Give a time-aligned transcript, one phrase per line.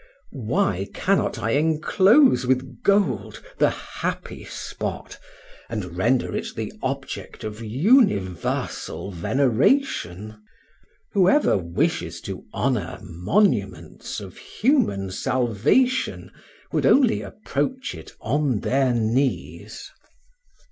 [0.33, 5.19] Why cannot I enclose with gold the happy spot,
[5.69, 10.41] and render it the object of universal veneration?
[11.11, 16.31] Whoever wishes to honor monuments of human salvation
[16.71, 19.91] would only approach it on their knees.